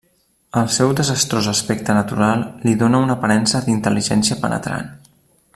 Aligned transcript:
El 0.61 0.69
seu 0.75 0.93
desastrós 0.99 1.49
aspecte 1.51 1.97
natural 1.99 2.43
li 2.65 2.75
dóna 2.83 3.05
una 3.09 3.17
aparença 3.19 3.65
d'intel·ligència 3.69 4.43
penetrant. 4.47 4.95